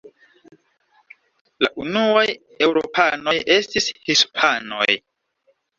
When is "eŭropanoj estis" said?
2.69-3.95